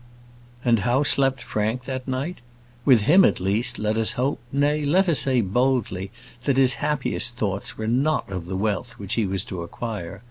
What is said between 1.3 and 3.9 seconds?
Frank that night? With him, at least,